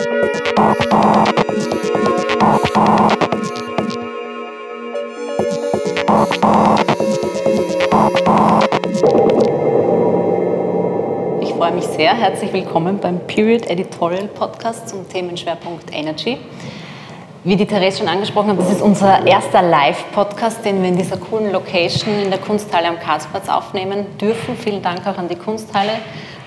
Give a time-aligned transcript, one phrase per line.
[0.00, 0.06] Ich
[11.52, 12.14] freue mich sehr.
[12.14, 16.38] Herzlich willkommen beim Period Editorial Podcast zum Themenschwerpunkt Energy.
[17.44, 21.18] Wie die Therese schon angesprochen hat, das ist unser erster Live-Podcast, den wir in dieser
[21.18, 24.56] coolen Location in der Kunsthalle am Karlsplatz aufnehmen dürfen.
[24.56, 25.92] Vielen Dank auch an die Kunsthalle,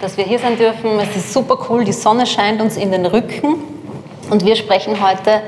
[0.04, 1.00] dass wir hier sein dürfen.
[1.00, 3.56] Es ist super cool, die Sonne scheint uns in den Rücken.
[4.30, 5.42] Und wir sprechen heute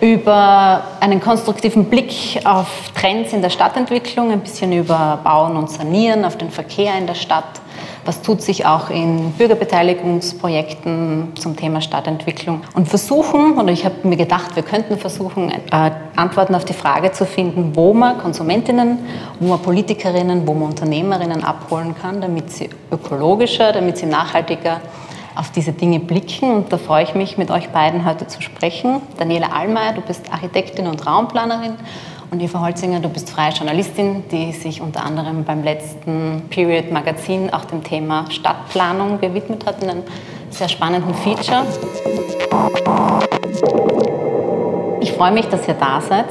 [0.00, 2.68] über einen konstruktiven Blick auf
[2.98, 7.14] Trends in der Stadtentwicklung, ein bisschen über Bauen und Sanieren, auf den Verkehr in der
[7.14, 7.60] Stadt
[8.10, 14.16] was tut sich auch in Bürgerbeteiligungsprojekten zum Thema Stadtentwicklung und versuchen, oder ich habe mir
[14.16, 18.98] gedacht, wir könnten versuchen, äh, Antworten auf die Frage zu finden, wo man Konsumentinnen,
[19.38, 24.80] wo man Politikerinnen, wo man Unternehmerinnen abholen kann, damit sie ökologischer, damit sie nachhaltiger
[25.36, 26.52] auf diese Dinge blicken.
[26.52, 29.02] Und da freue ich mich, mit euch beiden heute zu sprechen.
[29.18, 31.74] Daniela Allmeier, du bist Architektin und Raumplanerin
[32.30, 37.52] und Eva Holzinger, du bist freie Journalistin, die sich unter anderem beim letzten Period Magazin
[37.52, 40.02] auch dem Thema Stadtplanung gewidmet hat, in einem
[40.50, 41.64] sehr spannenden Feature.
[45.00, 46.26] Ich freue mich, dass ihr da seid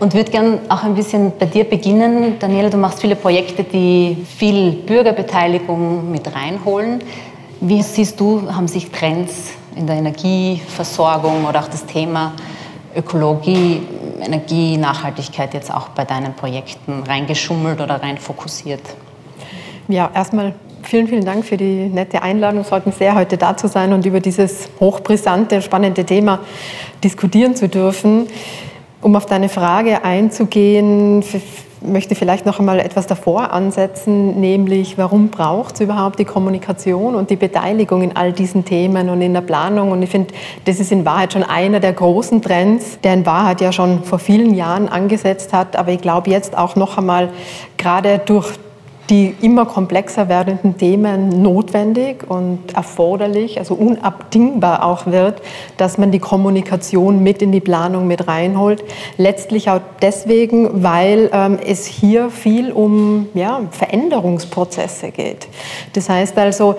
[0.00, 2.38] und würde gerne auch ein bisschen bei dir beginnen.
[2.40, 7.00] Daniela, du machst viele Projekte, die viel Bürgerbeteiligung mit reinholen.
[7.60, 12.32] Wie siehst du, haben sich Trends in der Energieversorgung oder auch das Thema
[12.96, 13.82] Ökologie
[14.24, 18.82] Energie, Nachhaltigkeit jetzt auch bei deinen Projekten reingeschummelt oder rein fokussiert?
[19.88, 22.60] Ja, erstmal vielen, vielen Dank für die nette Einladung.
[22.60, 26.40] Es freut mich sehr, heute da zu sein und über dieses hochbrisante, spannende Thema
[27.02, 28.26] diskutieren zu dürfen.
[29.02, 31.22] Um auf deine Frage einzugehen,
[31.84, 37.30] möchte vielleicht noch einmal etwas davor ansetzen, nämlich warum braucht es überhaupt die Kommunikation und
[37.30, 39.92] die Beteiligung in all diesen Themen und in der Planung.
[39.92, 43.60] Und ich finde, das ist in Wahrheit schon einer der großen Trends, der in Wahrheit
[43.60, 47.30] ja schon vor vielen Jahren angesetzt hat, aber ich glaube jetzt auch noch einmal
[47.76, 48.54] gerade durch
[49.10, 55.42] die immer komplexer werdenden Themen notwendig und erforderlich, also unabdingbar auch wird,
[55.76, 58.82] dass man die Kommunikation mit in die Planung mit reinholt.
[59.18, 65.48] Letztlich auch deswegen, weil ähm, es hier viel um ja, Veränderungsprozesse geht.
[65.92, 66.76] Das heißt also,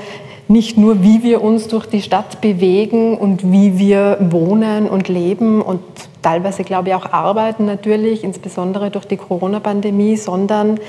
[0.48, 5.62] nicht nur, wie wir uns durch die Stadt bewegen und wie wir wohnen und leben
[5.62, 5.82] und
[6.26, 10.80] teilweise, glaube ich, auch arbeiten natürlich, insbesondere durch die Corona-Pandemie, sondern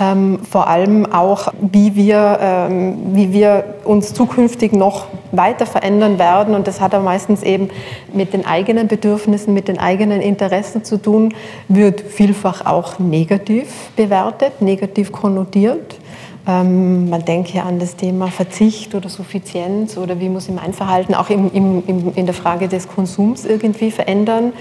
[0.00, 6.54] ähm, vor allem auch, wie wir, ähm, wie wir uns zukünftig noch weiter verändern werden.
[6.54, 7.68] Und das hat ja meistens eben
[8.14, 11.34] mit den eigenen Bedürfnissen, mit den eigenen Interessen zu tun,
[11.68, 15.96] wird vielfach auch negativ bewertet, negativ konnotiert.
[16.48, 21.14] Ähm, man denke an das Thema Verzicht oder Suffizienz oder wie muss ich mein Verhalten
[21.14, 24.52] auch im, im, in der Frage des Konsums irgendwie verändern.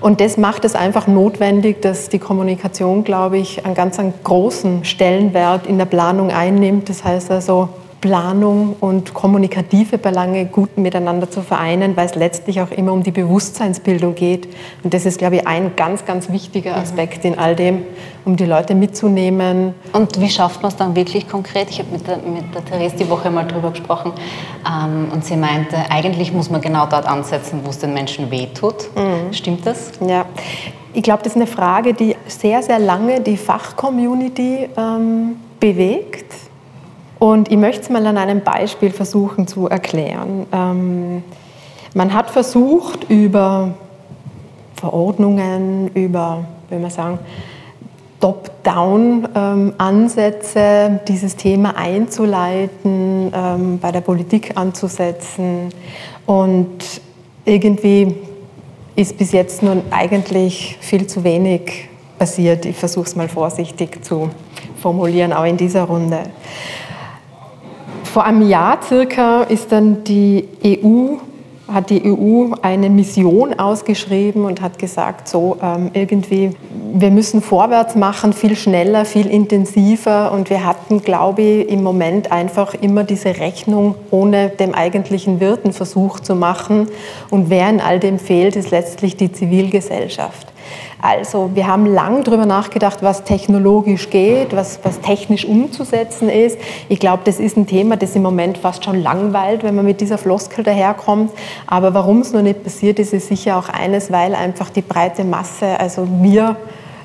[0.00, 4.84] Und das macht es einfach notwendig, dass die Kommunikation, glaube ich, einen ganz einen großen
[4.84, 6.88] Stellenwert in der Planung einnimmt.
[6.88, 7.68] Das heißt also,
[8.04, 13.12] Planung und kommunikative Belange gut miteinander zu vereinen, weil es letztlich auch immer um die
[13.12, 14.46] Bewusstseinsbildung geht.
[14.82, 16.82] Und das ist, glaube ich, ein ganz, ganz wichtiger mhm.
[16.82, 17.82] Aspekt in all dem,
[18.26, 19.72] um die Leute mitzunehmen.
[19.94, 21.70] Und wie schafft man es dann wirklich konkret?
[21.70, 24.12] Ich habe mit der, mit der Therese die Woche mal drüber gesprochen
[24.70, 28.94] ähm, und sie meinte, eigentlich muss man genau dort ansetzen, wo es den Menschen wehtut.
[28.94, 29.32] Mhm.
[29.32, 29.92] Stimmt das?
[30.06, 30.26] Ja.
[30.92, 36.43] Ich glaube, das ist eine Frage, die sehr, sehr lange die Fachcommunity ähm, bewegt
[37.18, 40.46] und ich möchte es mal an einem Beispiel versuchen zu erklären.
[40.52, 41.22] Ähm,
[41.94, 43.74] man hat versucht, über
[44.74, 47.18] Verordnungen, über, wie man sagen,
[48.20, 55.68] Top-Down-Ansätze, dieses Thema einzuleiten, ähm, bei der Politik anzusetzen.
[56.26, 57.00] Und
[57.44, 58.16] irgendwie
[58.96, 62.64] ist bis jetzt nun eigentlich viel zu wenig passiert.
[62.64, 64.30] Ich versuche es mal vorsichtig zu
[64.80, 66.24] formulieren, auch in dieser Runde.
[68.14, 71.16] Vor einem Jahr circa ist dann die EU
[71.66, 76.50] hat die EU eine Mission ausgeschrieben und hat gesagt, so ähm, irgendwie,
[76.92, 80.30] wir müssen vorwärts machen, viel schneller, viel intensiver.
[80.30, 85.72] Und wir hatten, glaube ich, im Moment einfach immer diese Rechnung ohne dem eigentlichen Wirten
[85.72, 86.86] versucht zu machen.
[87.30, 90.53] Und wer in all dem fehlt, ist letztlich die Zivilgesellschaft.
[91.00, 96.58] Also wir haben lang darüber nachgedacht, was technologisch geht, was, was technisch umzusetzen ist.
[96.88, 100.00] Ich glaube, das ist ein Thema, das im Moment fast schon langweilt, wenn man mit
[100.00, 101.30] dieser Floskel daherkommt.
[101.66, 105.24] Aber warum es noch nicht passiert ist, ist sicher auch eines, weil einfach die breite
[105.24, 106.56] Masse, also wir,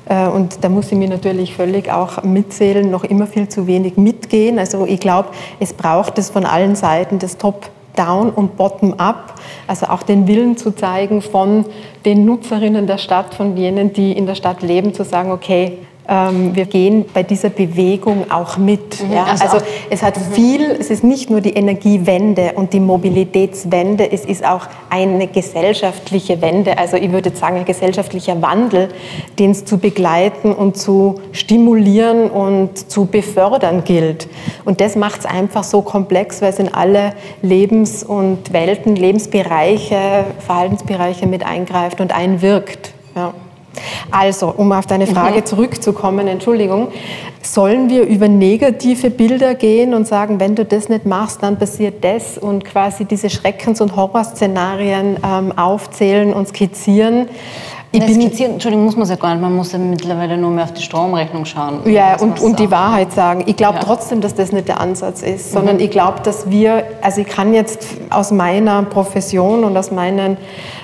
[0.08, 3.96] äh, und da muss ich mir natürlich völlig auch mitzählen, noch immer viel zu wenig
[3.96, 4.58] mitgehen.
[4.58, 5.28] Also ich glaube,
[5.58, 9.34] es braucht es von allen Seiten, das Top Top-Down und Bottom-Up,
[9.66, 11.64] also auch den Willen zu zeigen von
[12.04, 15.78] den Nutzerinnen der Stadt, von jenen, die in der Stadt leben, zu sagen, okay,
[16.10, 19.00] ähm, wir gehen bei dieser Bewegung auch mit.
[19.00, 19.24] Mhm, ja?
[19.26, 20.32] Also, also es hat mhm.
[20.32, 26.42] viel, es ist nicht nur die Energiewende und die Mobilitätswende, es ist auch eine gesellschaftliche
[26.42, 28.88] Wende, also ich würde sagen ein gesellschaftlicher Wandel,
[29.38, 34.28] den es zu begleiten und zu stimulieren und zu befördern gilt.
[34.64, 40.24] Und das macht es einfach so komplex, weil es in alle Lebens- und Welten, Lebensbereiche,
[40.40, 42.92] Verhaltensbereiche mit eingreift und einwirkt.
[43.14, 43.32] Ja.
[44.10, 45.46] Also, um auf deine Frage mhm.
[45.46, 46.88] zurückzukommen, Entschuldigung,
[47.42, 52.04] sollen wir über negative Bilder gehen und sagen, wenn du das nicht machst, dann passiert
[52.04, 57.28] das und quasi diese Schreckens- und Horrorszenarien ähm, aufzählen und skizzieren?
[57.92, 59.42] Ich bin, skizzieren, Entschuldigung, muss man es ja gar nicht.
[59.42, 61.80] Man muss ja mittlerweile nur mehr auf die Stromrechnung schauen.
[61.90, 63.42] Ja, und, und die Wahrheit sagen.
[63.46, 63.84] Ich glaube ja.
[63.84, 65.82] trotzdem, dass das nicht der Ansatz ist, sondern mhm.
[65.82, 70.36] ich glaube, dass wir, also ich kann jetzt aus meiner Profession und aus meinen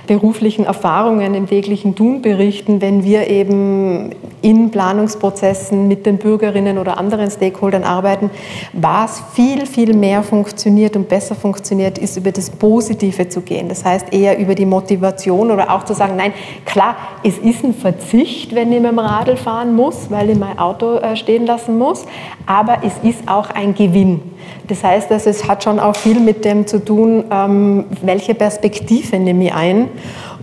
[0.06, 4.11] beruflichen Erfahrungen im täglichen Tun berichten, wenn wir eben
[4.43, 8.31] in Planungsprozessen mit den Bürgerinnen oder anderen Stakeholdern arbeiten,
[8.73, 13.69] was viel, viel mehr funktioniert und besser funktioniert, ist über das Positive zu gehen.
[13.69, 16.32] Das heißt eher über die Motivation oder auch zu sagen, nein,
[16.64, 20.59] klar, es ist ein Verzicht, wenn ich mit dem Radl fahren muss, weil ich mein
[20.59, 22.06] Auto äh, stehen lassen muss,
[22.47, 24.20] aber es ist auch ein Gewinn.
[24.69, 29.19] Das heißt, also es hat schon auch viel mit dem zu tun, ähm, welche Perspektive
[29.19, 29.88] nehme ich ein.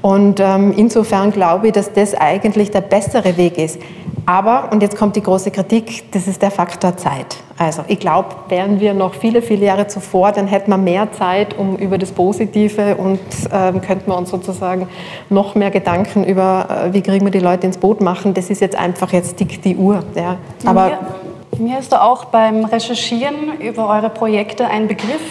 [0.01, 3.79] Und ähm, insofern glaube ich, dass das eigentlich der bessere Weg ist.
[4.25, 7.37] Aber, und jetzt kommt die große Kritik, das ist der Faktor Zeit.
[7.57, 11.57] Also ich glaube, wären wir noch viele, viele Jahre zuvor, dann hätten wir mehr Zeit,
[11.57, 13.19] um über das Positive und
[13.51, 14.87] ähm, könnten wir uns sozusagen
[15.29, 18.33] noch mehr Gedanken über, äh, wie kriegen wir die Leute ins Boot machen.
[18.33, 20.03] Das ist jetzt einfach jetzt die, die Uhr.
[20.15, 20.37] Ja.
[20.65, 20.99] Aber ja.
[21.59, 25.21] Mir ist da auch beim Recherchieren über eure Projekte ein Begriff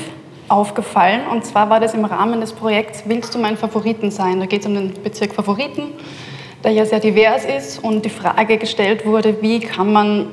[0.48, 1.22] aufgefallen.
[1.26, 4.38] Und zwar war das im Rahmen des Projekts Willst du mein Favoriten sein?
[4.38, 5.88] Da geht es um den Bezirk Favoriten,
[6.62, 10.28] der ja sehr divers ist und die Frage gestellt wurde, wie kann man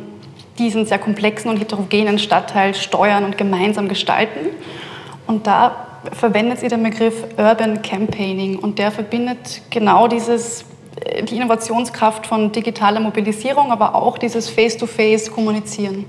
[0.59, 4.50] diesen sehr komplexen und heterogenen Stadtteil steuern und gemeinsam gestalten.
[5.25, 10.65] Und da verwendet ihr den Begriff Urban Campaigning und der verbindet genau dieses
[11.24, 16.06] die Innovationskraft von digitaler Mobilisierung, aber auch dieses Face-to-Face-Kommunizieren.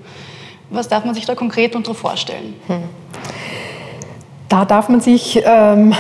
[0.71, 2.55] Was darf man sich da konkret darunter vorstellen?
[2.67, 2.83] Hm.
[4.49, 5.95] Da darf man sich ähm,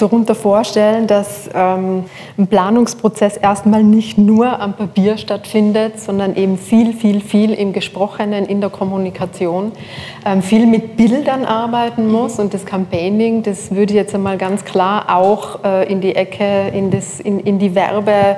[0.00, 2.04] darunter vorstellen, dass ähm,
[2.38, 8.46] ein Planungsprozess erstmal nicht nur am Papier stattfindet, sondern eben viel, viel, viel im Gesprochenen,
[8.46, 9.72] in der Kommunikation,
[10.24, 14.64] ähm, viel mit Bildern arbeiten muss und das Campaigning, das würde ich jetzt einmal ganz
[14.64, 18.36] klar auch äh, in die Ecke, in, das, in, in die Werbe,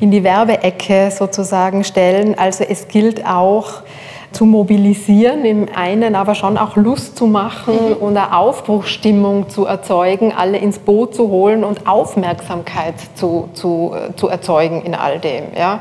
[0.00, 2.38] in die Werbeecke sozusagen stellen.
[2.38, 3.82] Also es gilt auch,
[4.32, 7.96] zu mobilisieren, im einen aber schon auch Lust zu machen mhm.
[7.96, 14.28] und eine Aufbruchsstimmung zu erzeugen, alle ins Boot zu holen und Aufmerksamkeit zu, zu, zu
[14.28, 15.44] erzeugen in all dem.
[15.56, 15.80] Ja.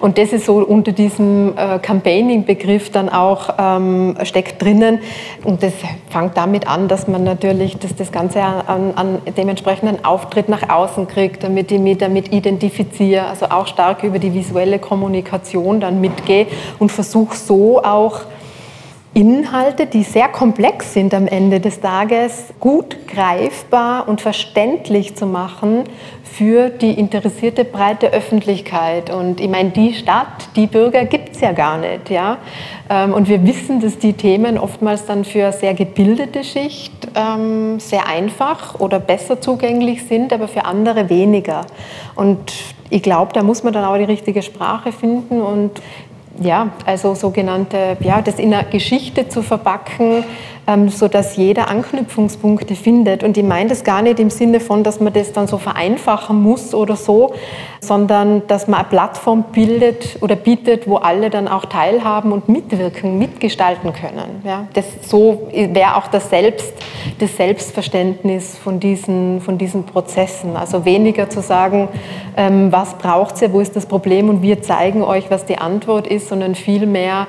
[0.00, 5.00] Und das ist so unter diesem äh, Campaigning-Begriff dann auch ähm, steckt drinnen
[5.44, 5.72] und das
[6.10, 11.08] fängt damit an, dass man natürlich dass das Ganze an, an dementsprechenden Auftritt nach außen
[11.08, 16.46] kriegt, damit ich mich damit identifiziere, also auch stark über die visuelle Kommunikation dann mitgehe
[16.78, 18.22] und versuche so auch
[19.14, 25.84] Inhalte, die sehr komplex sind am Ende des Tages, gut greifbar und verständlich zu machen
[26.22, 29.12] für die interessierte breite Öffentlichkeit.
[29.12, 32.10] Und ich meine, die Stadt, die Bürger gibt es ja gar nicht.
[32.10, 32.36] Ja?
[32.88, 38.06] Ähm, und wir wissen, dass die Themen oftmals dann für sehr gebildete Schicht ähm, sehr
[38.06, 41.62] einfach oder besser zugänglich sind, aber für andere weniger.
[42.14, 42.52] Und
[42.90, 45.72] ich glaube, da muss man dann auch die richtige Sprache finden und
[46.40, 50.24] ja, also sogenannte, ja, das in einer Geschichte zu verpacken,
[50.68, 53.24] ähm, sodass jeder Anknüpfungspunkte findet.
[53.24, 56.40] Und ich meine das gar nicht im Sinne von, dass man das dann so vereinfachen
[56.40, 57.32] muss oder so,
[57.80, 63.18] sondern dass man eine Plattform bildet oder bietet, wo alle dann auch teilhaben und mitwirken,
[63.18, 64.42] mitgestalten können.
[64.44, 66.74] Ja, das so wäre auch das Selbst,
[67.18, 70.54] das Selbstverständnis von diesen, von diesen Prozessen.
[70.54, 71.88] Also weniger zu sagen,
[72.36, 76.06] ähm, was braucht ihr, wo ist das Problem und wir zeigen euch, was die Antwort
[76.06, 77.26] ist, sondern vielmehr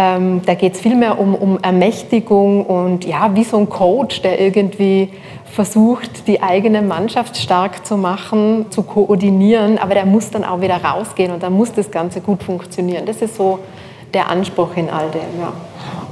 [0.00, 4.40] ähm, da geht es vielmehr um, um Ermächtigung und ja, wie so ein Coach, der
[4.40, 5.10] irgendwie
[5.44, 10.82] versucht, die eigene Mannschaft stark zu machen, zu koordinieren, aber der muss dann auch wieder
[10.82, 13.04] rausgehen und dann muss das Ganze gut funktionieren.
[13.04, 13.58] Das ist so
[14.14, 15.20] der Anspruch in all dem.
[15.38, 15.52] Ja.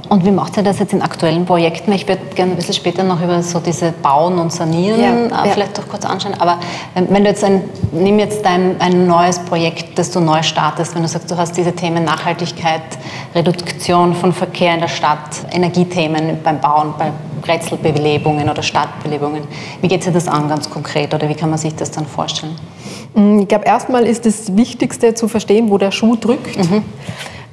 [0.09, 1.91] Und wie macht ihr das jetzt in aktuellen Projekten?
[1.91, 5.49] Ich würde gerne ein bisschen später noch über so diese Bauen und Sanieren ja, äh,
[5.51, 6.33] vielleicht doch kurz anschauen.
[6.39, 6.57] Aber
[6.95, 7.61] ähm, wenn du jetzt ein,
[7.91, 11.55] nimm jetzt dein, ein neues Projekt, das du neu startest, wenn du sagst, du hast
[11.55, 12.81] diese Themen Nachhaltigkeit,
[13.35, 17.11] Reduktion von Verkehr in der Stadt, Energiethemen beim Bauen, bei
[17.43, 19.43] Kretzelbelebungen oder Stadtbelebungen.
[19.81, 22.55] Wie geht sich das an ganz konkret oder wie kann man sich das dann vorstellen?
[23.13, 26.57] Mm, ich glaube, erstmal ist das Wichtigste zu verstehen, wo der Schuh drückt.
[26.57, 26.83] Mhm.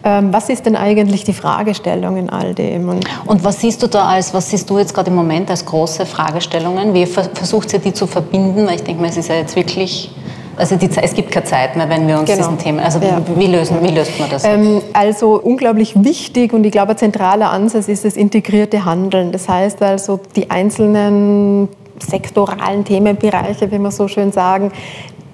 [0.07, 2.89] Ähm, was ist denn eigentlich die Fragestellung in all dem?
[2.89, 5.65] Und, und, was siehst du da als, was siehst du jetzt gerade im Moment als
[5.65, 6.95] große Fragestellungen?
[6.95, 8.69] Wie versucht ihr die zu verbinden?
[8.69, 10.13] Weil ich denke mal, es ist ja jetzt wirklich
[10.57, 12.45] also die, es gibt keine Zeit mehr, wenn wir uns genau.
[12.45, 12.81] diesen Themen.
[12.81, 13.21] Also ja.
[13.35, 14.45] wie, lösen, wie löst man das?
[14.45, 19.33] Ähm, also unglaublich wichtig und ich glaube, ein zentraler Ansatz ist das integrierte Handeln.
[19.33, 24.73] Das heißt also, die einzelnen sektoralen Themenbereiche, wie wir so schön sagen,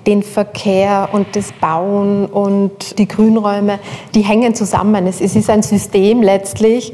[0.07, 3.79] den Verkehr und das Bauen und die Grünräume,
[4.15, 5.07] die hängen zusammen.
[5.07, 6.93] Es ist ein System letztlich.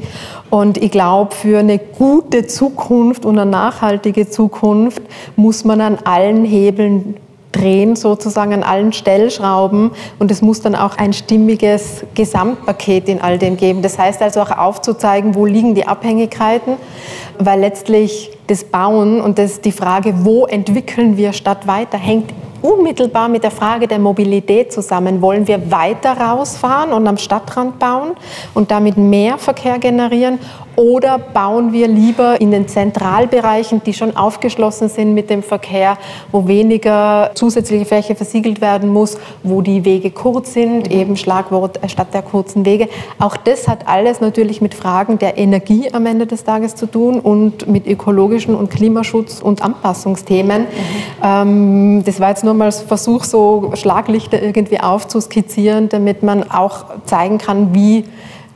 [0.49, 5.01] Und ich glaube, für eine gute Zukunft und eine nachhaltige Zukunft
[5.35, 7.15] muss man an allen Hebeln
[7.51, 9.91] drehen, sozusagen an allen Stellschrauben.
[10.19, 13.81] Und es muss dann auch ein stimmiges Gesamtpaket in all dem geben.
[13.81, 16.73] Das heißt also auch aufzuzeigen, wo liegen die Abhängigkeiten,
[17.39, 23.29] weil letztlich das Bauen und das, die Frage, wo entwickeln wir Stadt weiter, hängt unmittelbar
[23.29, 25.21] mit der Frage der Mobilität zusammen.
[25.21, 28.11] Wollen wir weiter rausfahren und am Stadtrand bauen
[28.53, 30.39] und damit mehr Verkehr generieren
[30.79, 35.97] oder bauen wir lieber in den Zentralbereichen, die schon aufgeschlossen sind mit dem Verkehr,
[36.31, 40.97] wo weniger zusätzliche Fläche versiegelt werden muss, wo die Wege kurz sind, mhm.
[40.97, 42.87] eben Schlagwort äh, statt der kurzen Wege.
[43.19, 47.19] Auch das hat alles natürlich mit Fragen der Energie am Ende des Tages zu tun
[47.19, 50.61] und mit ökologischen und Klimaschutz und Anpassungsthemen.
[50.61, 50.67] Mhm.
[51.21, 56.85] Ähm, das war jetzt nur mal ein Versuch, so Schlaglichter irgendwie aufzuskizzieren, damit man auch
[57.03, 58.05] zeigen kann, wie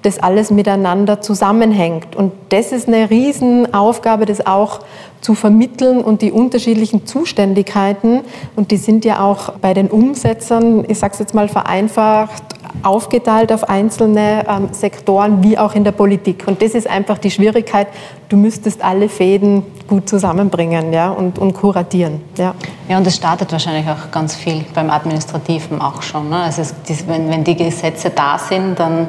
[0.04, 2.16] das alles miteinander zusammenhängt.
[2.16, 4.82] Und das ist eine Riesenaufgabe, das auch
[5.22, 8.22] zu vermitteln und die unterschiedlichen Zuständigkeiten.
[8.56, 12.44] Und die sind ja auch bei den Umsetzern, ich sage es jetzt mal vereinfacht,
[12.82, 16.46] aufgeteilt auf einzelne ähm, Sektoren wie auch in der Politik.
[16.48, 17.88] Und das ist einfach die Schwierigkeit.
[18.30, 22.22] Du müsstest alle Fäden gut zusammenbringen ja, und, und kuratieren.
[22.38, 22.56] Ja.
[22.90, 26.30] ja, und es startet wahrscheinlich auch ganz viel beim Administrativen auch schon.
[26.30, 26.38] Ne?
[26.38, 26.74] Also es,
[27.08, 29.08] wenn, wenn die Gesetze da sind, dann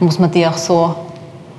[0.00, 0.94] muss man die auch so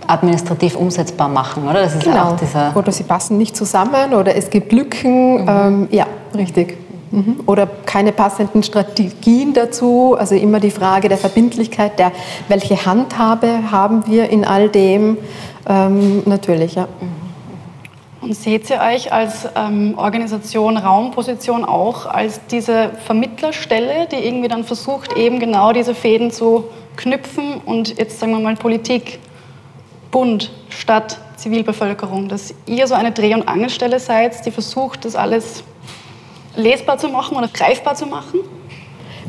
[0.08, 1.82] administrativ umsetzbar machen, oder?
[1.82, 2.32] Das ist genau.
[2.32, 5.42] auch dieser oder sie passen nicht zusammen oder es gibt Lücken.
[5.42, 5.50] Mhm.
[5.50, 6.78] Ähm, ja, richtig.
[7.12, 7.42] Mhm.
[7.46, 10.16] Oder keine passenden Strategien dazu.
[10.18, 12.12] Also immer die Frage der Verbindlichkeit, der,
[12.48, 15.18] welche Handhabe haben wir in all dem.
[15.68, 16.88] Ähm, natürlich, ja.
[18.22, 24.64] Und seht ihr euch als ähm, Organisation Raumposition auch als diese Vermittlerstelle, die irgendwie dann
[24.64, 26.64] versucht, eben genau diese Fäden zu
[26.98, 29.20] knüpfen und jetzt sagen wir mal Politik,
[30.10, 35.64] Bund, Stadt, Zivilbevölkerung, dass ihr so eine Dreh- und Angelstelle seid, die versucht, das alles
[36.56, 38.40] lesbar zu machen oder greifbar zu machen?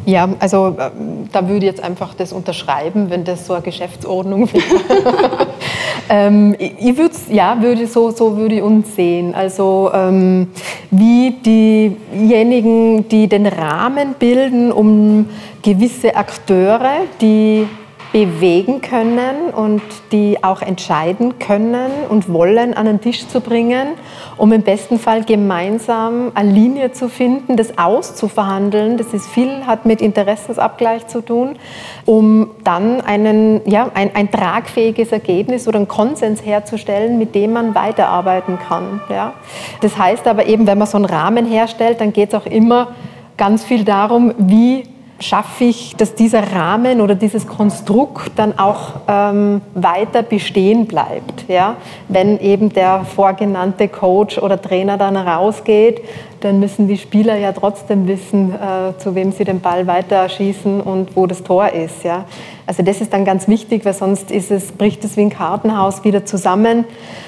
[0.07, 0.91] Ja, also äh,
[1.33, 4.63] da würde ich jetzt einfach das unterschreiben, wenn das so eine Geschäftsordnung wäre.
[6.09, 9.35] ähm, ich würde ja, würde so, so würde ich uns sehen.
[9.35, 10.49] Also ähm,
[10.93, 15.29] wie diejenigen, die den Rahmen bilden, um
[15.63, 17.67] gewisse Akteure, die
[18.13, 19.83] bewegen können und
[20.13, 23.89] die auch entscheiden können und wollen, an den Tisch zu bringen,
[24.37, 28.97] um im besten Fall gemeinsam eine Linie zu finden, das auszuverhandeln.
[28.97, 31.57] Das ist viel, hat mit Interessensabgleich zu tun,
[32.05, 37.75] um dann einen, ja, ein, ein tragfähiges Ergebnis oder einen Konsens herzustellen, mit dem man
[37.75, 39.01] weiterarbeiten kann.
[39.11, 39.35] Ja.
[39.81, 42.89] Das heißt aber eben, wenn man so einen Rahmen herstellt, dann geht es auch immer
[43.37, 44.85] ganz viel darum, wie
[45.19, 51.49] schaffe ich, dass dieser Rahmen oder dieses Konstrukt dann auch ähm, weiter bestehen bleibt.
[51.49, 51.77] Ja?
[52.09, 56.03] Wenn eben der vorgenannte Coach oder Trainer dann rausgeht,
[56.41, 60.83] dann müssen die Spieler ja trotzdem wissen, äh, zu wem sie den Ball weiter schießen
[60.83, 62.05] und wo das Tor ist.
[62.05, 62.27] Ja?
[62.67, 66.05] Also das ist dann ganz wichtig, weil sonst ist es, bricht es wie ein Kartenhaus
[66.05, 66.85] wieder zusammen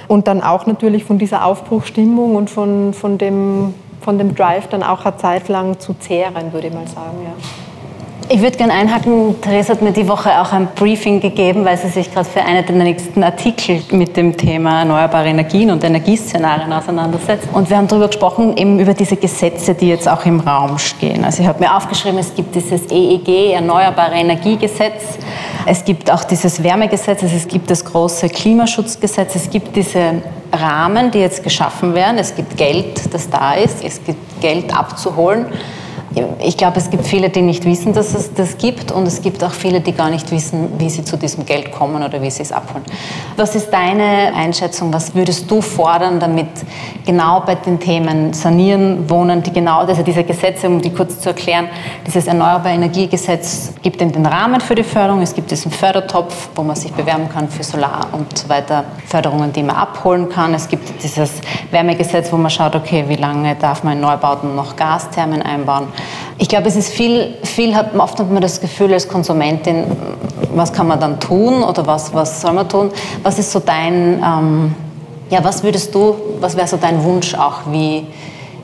[0.09, 4.83] und dann auch natürlich von dieser Aufbruchstimmung und von, von, dem, von dem Drive dann
[4.83, 7.17] auch eine Zeit lang zu zehren, würde ich mal sagen.
[7.25, 7.68] Ja.
[8.31, 9.41] Ich würde gerne einhaken.
[9.41, 12.67] Therese hat mir die Woche auch ein Briefing gegeben, weil sie sich gerade für einen
[12.67, 17.49] der nächsten Artikel mit dem Thema erneuerbare Energien und Energieszenarien auseinandersetzt.
[17.55, 21.25] Und wir haben darüber gesprochen, eben über diese Gesetze, die jetzt auch im Raum stehen.
[21.25, 25.17] Also ich habe mir aufgeschrieben, es gibt dieses EEG, Erneuerbare Energiegesetz.
[25.65, 30.21] Es gibt auch dieses Wärmegesetz, es gibt das große Klimaschutzgesetz, es gibt diese
[30.53, 32.19] Rahmen, die jetzt geschaffen werden.
[32.19, 35.47] Es gibt Geld, das da ist, es gibt Geld abzuholen.
[36.41, 39.43] Ich glaube, es gibt viele, die nicht wissen, dass es das gibt und es gibt
[39.43, 42.43] auch viele, die gar nicht wissen, wie sie zu diesem Geld kommen oder wie sie
[42.43, 42.85] es abholen.
[43.37, 44.93] Was ist deine Einschätzung?
[44.93, 46.49] Was würdest du fordern, damit
[47.05, 51.31] genau bei den Themen Sanieren, Wohnen, die genau, also diese Gesetze, um die kurz zu
[51.31, 51.69] erklären,
[52.07, 55.23] dieses Erneuerbare Energiegesetz gibt den Rahmen für die Förderung.
[55.23, 59.53] Es gibt diesen Fördertopf, wo man sich bewerben kann für Solar und so weiter, Förderungen,
[59.53, 60.55] die man abholen kann.
[60.55, 61.33] Es gibt dieses
[61.71, 65.89] Wärmegesetz, wo man schaut, okay, wie lange darf man in Neubauten noch Gasthermen einbauen.
[66.39, 69.85] Ich glaube, es ist viel, viel hat, oft hat man das Gefühl als Konsumentin,
[70.55, 72.91] was kann man dann tun oder was, was soll man tun?
[73.23, 74.75] Was ist so dein, ähm,
[75.31, 78.07] ja, was würdest du, was wäre so dein Wunsch auch, wie,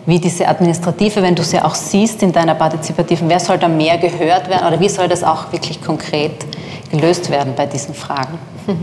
[0.07, 3.99] wie diese administrative, wenn du sie auch siehst in deiner partizipativen, wer soll da mehr
[3.99, 6.47] gehört werden oder wie soll das auch wirklich konkret
[6.91, 8.39] gelöst werden bei diesen Fragen?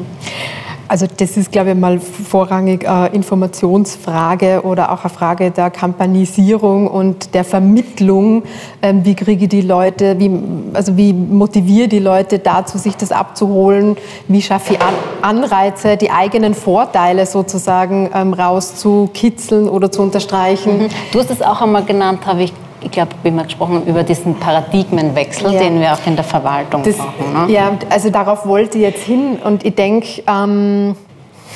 [0.91, 6.87] Also das ist, glaube ich, mal vorrangig eine Informationsfrage oder auch eine Frage der Kampanisierung
[6.87, 8.43] und der Vermittlung.
[8.81, 10.29] Ähm, wie kriege ich die Leute, wie,
[10.73, 13.95] also wie motiviere die Leute dazu, sich das abzuholen?
[14.27, 14.79] Wie schaffe ich
[15.21, 20.77] Anreize, die eigenen Vorteile sozusagen ähm, rauszukitzeln oder zu unterstreichen?
[20.77, 20.87] Mhm.
[21.13, 22.53] Du hast es auch einmal genannt, habe ich
[22.83, 25.59] ich glaube, wie wir gesprochen haben, über diesen Paradigmenwechsel, ja.
[25.59, 27.47] den wir auch in der Verwaltung das, brauchen.
[27.47, 27.53] Ne?
[27.53, 30.95] Ja, also darauf wollte ich jetzt hin und ich denke, ähm,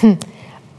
[0.01, 0.17] hm,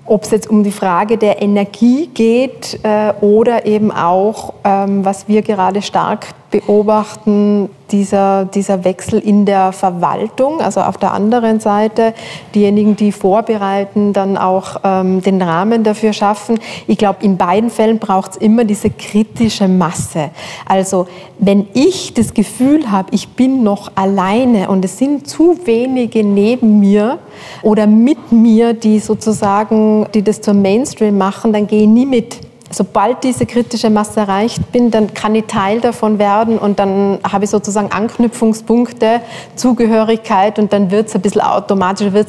[0.07, 5.29] ob es jetzt um die Frage der Energie geht äh, oder eben auch, ähm, was
[5.29, 12.14] wir gerade stark beobachten, dieser, dieser Wechsel in der Verwaltung, also auf der anderen Seite
[12.55, 16.59] diejenigen, die vorbereiten, dann auch ähm, den Rahmen dafür schaffen.
[16.87, 20.31] Ich glaube, in beiden Fällen braucht es immer diese kritische Masse.
[20.66, 21.07] Also
[21.38, 26.81] wenn ich das Gefühl habe, ich bin noch alleine und es sind zu wenige neben
[26.81, 27.19] mir
[27.62, 32.46] oder mit mir, die sozusagen, die das zum Mainstream machen, dann gehe ich nie mit
[32.70, 37.44] sobald diese kritische Masse erreicht bin, dann kann ich Teil davon werden und dann habe
[37.44, 39.20] ich sozusagen Anknüpfungspunkte,
[39.54, 42.28] Zugehörigkeit und dann wird es ein bisschen automatisch, wird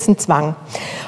[0.00, 0.54] es ein Zwang.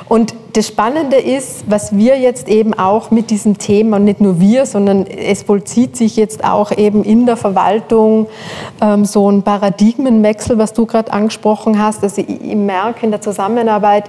[0.09, 4.39] Und das Spannende ist, was wir jetzt eben auch mit diesem Thema, und nicht nur
[4.39, 8.29] wir, sondern es vollzieht sich jetzt auch eben in der Verwaltung
[8.81, 12.05] ähm, so ein Paradigmenwechsel, was du gerade angesprochen hast.
[12.05, 14.05] Also ich, ich merke in der Zusammenarbeit,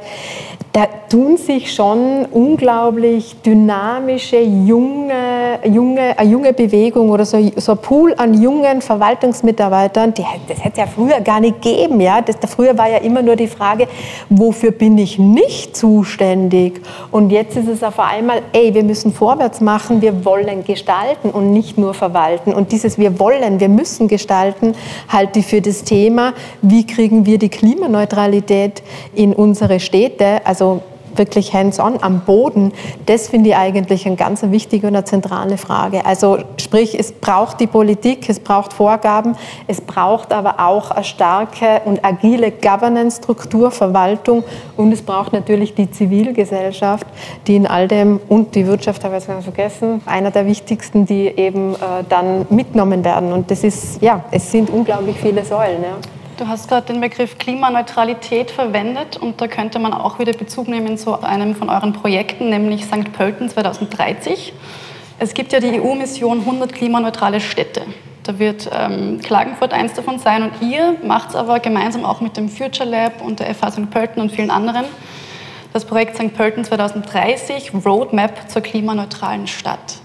[0.76, 7.78] da tun sich schon unglaublich dynamische, junge, junge, eine junge Bewegung oder so, so ein
[7.78, 12.02] Pool an jungen Verwaltungsmitarbeitern, die, das hätte es ja früher gar nicht gegeben.
[12.02, 12.22] Ja?
[12.22, 13.88] Das, früher war ja immer nur die Frage,
[14.30, 16.82] wofür bin ich nicht zuständig?
[17.12, 21.54] Und jetzt ist es auf einmal, ey, wir müssen vorwärts machen, wir wollen gestalten und
[21.54, 22.54] nicht nur verwalten.
[22.54, 24.74] Und dieses wir wollen, wir müssen gestalten,
[25.10, 28.82] halte ich für das Thema, wie kriegen wir die Klimaneutralität
[29.14, 30.82] in unsere Städte, also
[31.18, 32.74] wirklich hands-on am Boden,
[33.06, 36.06] das finde ich eigentlich eine ganz wichtige und eine zentrale Frage.
[36.06, 39.36] Also sprich, es braucht die Politik, es braucht Vorgaben,
[39.68, 44.44] es braucht aber auch eine starke und agile Governance-Struktur, Verwaltung
[44.78, 47.08] und es braucht natürlich die Zivilgesellschaft,
[47.48, 51.28] die in all dem und die Wirtschaft, habe ich jetzt vergessen, einer der wichtigsten, die
[51.28, 53.32] eben äh, dann mitgenommen werden.
[53.34, 55.82] Und das ist, ja, es sind unglaublich viele Säulen.
[55.84, 56.25] Ja.
[56.38, 60.98] Du hast gerade den Begriff Klimaneutralität verwendet und da könnte man auch wieder Bezug nehmen
[60.98, 63.14] zu einem von euren Projekten, nämlich St.
[63.14, 64.52] Pölten 2030.
[65.18, 67.84] Es gibt ja die EU-Mission 100 klimaneutrale Städte.
[68.24, 72.36] Da wird ähm, Klagenfurt eins davon sein und ihr macht es aber gemeinsam auch mit
[72.36, 73.90] dem Future Lab und der FH St.
[73.90, 74.84] Pölten und vielen anderen.
[75.72, 76.36] Das Projekt St.
[76.36, 80.00] Pölten 2030, Roadmap zur klimaneutralen Stadt.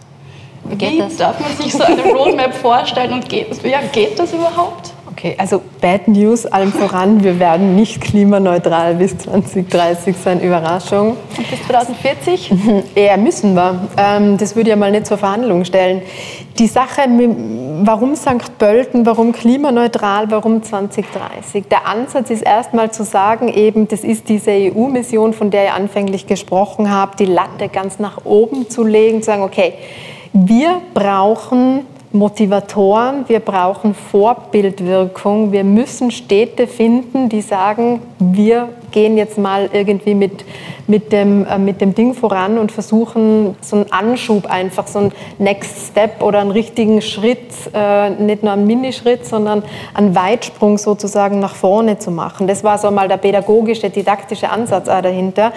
[0.62, 1.16] Wie das?
[1.16, 4.92] darf man sich so eine Roadmap vorstellen und geht, ja, geht das überhaupt?
[5.20, 11.18] Okay, also Bad News allem voran, wir werden nicht klimaneutral bis 2030 sein, Überraschung.
[11.36, 12.50] Und bis 2040?
[12.94, 13.86] Eher müssen wir.
[13.98, 16.00] Ähm, das würde ja mal nicht zur Verhandlung stellen.
[16.58, 17.02] Die Sache,
[17.82, 18.56] warum St.
[18.56, 21.66] Pölten, warum klimaneutral, warum 2030?
[21.70, 26.28] Der Ansatz ist erstmal zu sagen, eben, das ist diese EU-Mission, von der ich anfänglich
[26.28, 29.74] gesprochen habe, die Latte ganz nach oben zu legen, zu sagen, okay,
[30.32, 35.52] wir brauchen Motivatoren, wir brauchen Vorbildwirkung.
[35.52, 40.44] Wir müssen Städte finden, die sagen, wir gehen jetzt mal irgendwie mit,
[40.86, 45.12] mit, dem, äh, mit dem Ding voran und versuchen so einen Anschub einfach, so einen
[45.38, 49.62] Next Step oder einen richtigen Schritt, äh, nicht nur einen Minischritt, sondern
[49.94, 52.46] einen Weitsprung sozusagen nach vorne zu machen.
[52.46, 55.52] Das war so mal der pädagogische, didaktische Ansatz dahinter.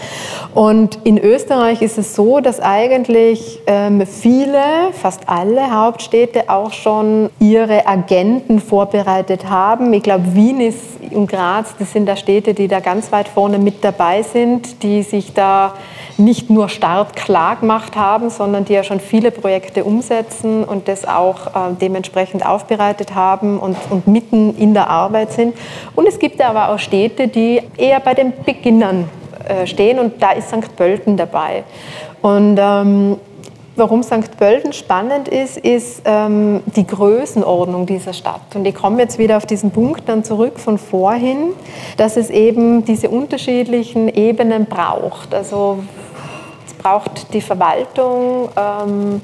[0.54, 7.30] Und in Österreich ist es so, dass eigentlich ähm, viele, fast alle Hauptstädte auch schon
[7.40, 9.92] ihre Agenten vorbereitet haben.
[9.94, 13.58] Ich glaube, Wien ist und Graz, das sind da Städte, die da ganz weit vorne
[13.58, 15.74] mit dabei sind, die sich da
[16.18, 21.48] nicht nur startklar gemacht haben, sondern die ja schon viele Projekte umsetzen und das auch
[21.48, 25.56] äh, dementsprechend aufbereitet haben und, und mitten in der Arbeit sind.
[25.96, 29.10] Und es gibt aber auch Städte, die eher bei den Beginnern
[29.48, 30.76] äh, stehen und da ist St.
[30.76, 31.64] Pölten dabei.
[32.22, 33.18] Und ähm,
[33.76, 34.38] Warum St.
[34.38, 38.56] Pölten spannend ist, ist ähm, die Größenordnung dieser Stadt.
[38.56, 41.54] Und ich komme jetzt wieder auf diesen Punkt dann zurück von vorhin,
[41.98, 45.34] dass es eben diese unterschiedlichen Ebenen braucht.
[45.34, 45.80] Also
[46.68, 49.22] es braucht die Verwaltung, ähm,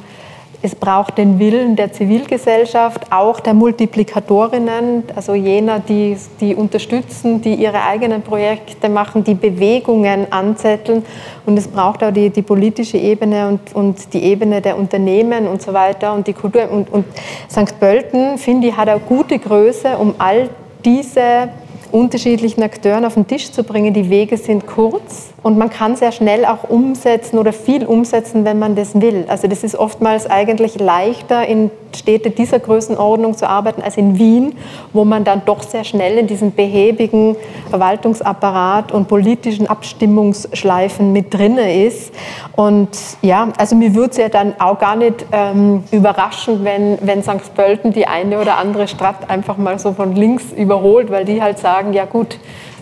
[0.62, 7.56] es braucht den Willen der Zivilgesellschaft, auch der Multiplikatorinnen, also jener, die, die unterstützen, die
[7.56, 11.06] ihre eigenen Projekte machen, die Bewegungen anzetteln.
[11.45, 15.62] Und es braucht auch die, die politische Ebene und, und die Ebene der Unternehmen und
[15.62, 16.69] so weiter und die Kultur.
[16.69, 17.06] Und, und
[17.50, 17.80] St.
[17.80, 20.50] Pölten, finde ich, hat eine gute Größe, um all
[20.84, 21.50] diese
[21.91, 23.93] unterschiedlichen Akteuren auf den Tisch zu bringen.
[23.93, 28.60] Die Wege sind kurz und man kann sehr schnell auch umsetzen oder viel umsetzen, wenn
[28.60, 29.25] man das will.
[29.28, 34.56] Also das ist oftmals eigentlich leichter in Städte dieser Größenordnung zu arbeiten als in Wien,
[34.93, 37.36] wo man dann doch sehr schnell in diesem behäbigen
[37.69, 42.13] Verwaltungsapparat und politischen Abstimmungsschleifen mit drinne ist.
[42.56, 42.89] Und
[43.21, 47.56] ja, also mir würde es ja dann auch gar nicht ähm, überraschen, wenn, wenn St.
[47.56, 51.60] Pölten die eine oder andere Stadt einfach mal so von links überholt, weil die halt
[51.60, 52.38] sagen, ja gut,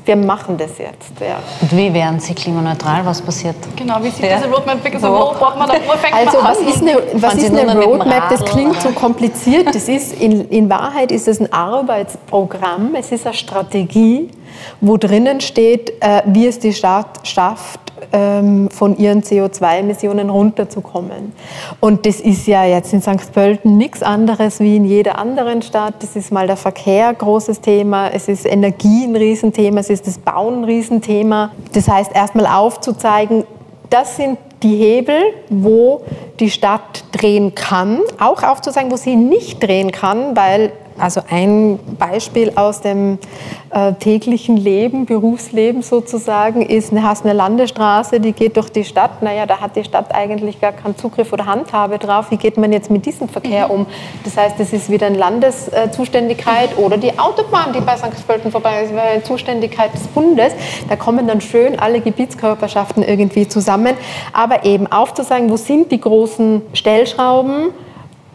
[0.08, 1.20] wir machen das jetzt.
[1.20, 1.40] Ja.
[1.62, 3.06] Und wie werden Sie klimaneutral?
[3.06, 3.56] Was passiert?
[3.76, 4.38] Genau, wie sieht ja.
[4.38, 5.02] diese Roadmap aus?
[5.02, 5.08] So.
[5.10, 8.30] Wo braucht man da, wo fängt also, was ist eine, was ist eine Roadmap?
[8.30, 9.68] Das klingt so kompliziert.
[9.68, 14.30] Das ist, in, in Wahrheit ist es ein Arbeitsprogramm, es ist eine Strategie,
[14.80, 21.34] wo drinnen steht, äh, wie es die Stadt schafft, von ihren CO2-Emissionen runterzukommen.
[21.80, 23.34] Und das ist ja jetzt in St.
[23.34, 25.96] Pölten nichts anderes wie in jeder anderen Stadt.
[26.00, 30.18] Das ist mal der Verkehr großes Thema, es ist Energie ein Riesenthema, es ist das
[30.18, 31.52] Bauen ein Riesenthema.
[31.74, 33.44] Das heißt, erstmal aufzuzeigen,
[33.90, 36.02] das sind die Hebel, wo
[36.40, 42.54] die Stadt drehen kann, auch aufzuzeigen, wo sie nicht drehen kann, weil also ein Beispiel
[42.56, 43.20] aus dem
[43.70, 49.22] äh, täglichen Leben, Berufsleben sozusagen, ist eine, hast eine Landesstraße, die geht durch die Stadt.
[49.22, 52.32] Naja, da hat die Stadt eigentlich gar keinen Zugriff oder Handhabe drauf.
[52.32, 53.86] Wie geht man jetzt mit diesem Verkehr um?
[54.24, 58.26] Das heißt, es ist wieder eine Landeszuständigkeit oder die Autobahn, die bei St.
[58.28, 60.54] Pölten vorbei ist, wäre eine Zuständigkeit des Bundes.
[60.90, 63.96] Da kommen dann schön alle Gebietskörperschaften irgendwie zusammen.
[64.34, 67.70] Aber eben aufzuzeigen, wo sind die großen Stellschrauben?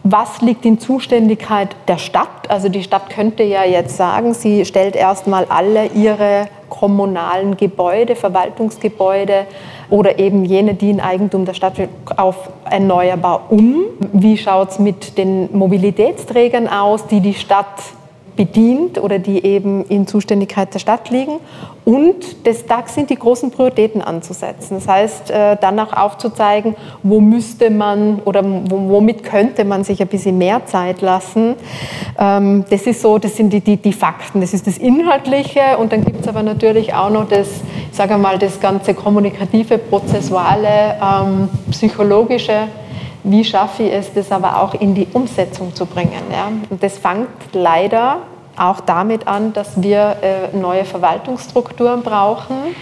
[0.05, 2.49] Was liegt in Zuständigkeit der Stadt?
[2.49, 9.45] Also die Stadt könnte ja jetzt sagen, sie stellt erstmal alle ihre kommunalen Gebäude, Verwaltungsgebäude
[9.89, 13.85] oder eben jene, die in Eigentum der Stadt sind, auf erneuerbar um.
[14.11, 17.81] Wie schaut es mit den Mobilitätsträgern aus, die die Stadt
[18.35, 21.39] bedient oder die eben in Zuständigkeit der Stadt liegen.
[21.85, 24.75] Und das, da sind die großen Prioritäten anzusetzen.
[24.75, 30.07] Das heißt, äh, dann auch aufzuzeigen, wo müsste man oder womit könnte man sich ein
[30.07, 31.55] bisschen mehr Zeit lassen.
[32.17, 35.77] Ähm, das ist so, das sind die, die, die Fakten, das ist das Inhaltliche.
[35.77, 37.49] Und dann gibt es aber natürlich auch noch das,
[37.91, 42.67] ich sage mal, das ganze kommunikative, prozessuale, ähm, psychologische
[43.23, 46.11] wie schaffe ich es, das aber auch in die Umsetzung zu bringen.
[46.31, 46.51] Ja?
[46.69, 48.17] Und das fängt leider
[48.57, 52.75] auch damit an, dass wir äh, neue Verwaltungsstrukturen brauchen,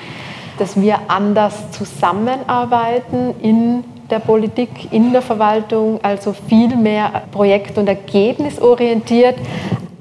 [0.57, 7.87] dass wir anders zusammenarbeiten in der Politik, in der Verwaltung, also viel mehr projekt- und
[7.87, 9.35] ergebnisorientiert,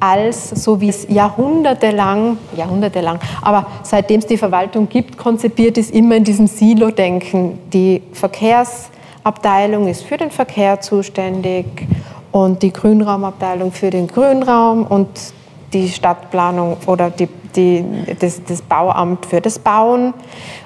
[0.01, 6.17] als so wie es jahrhundertelang, jahrhundertelang, aber seitdem es die Verwaltung gibt, konzipiert ist, immer
[6.17, 7.59] in diesem Silo-Denken.
[7.71, 8.91] Die Verkehrs-
[9.25, 11.67] Abteilung ist für den Verkehr zuständig
[12.33, 15.09] und die Grünraumabteilung für den Grünraum und
[15.73, 17.85] die Stadtplanung oder die, die,
[18.19, 20.15] das, das Bauamt für das Bauen.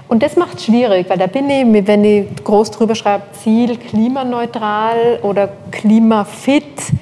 [0.09, 3.77] Und das macht es schwierig, weil da bin ich, wenn ich groß drüber schreibe, Ziel
[3.77, 6.93] klimaneutral oder klimafit,